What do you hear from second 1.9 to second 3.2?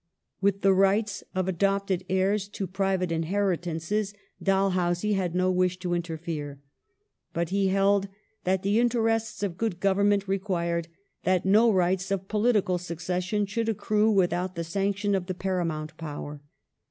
heirs to private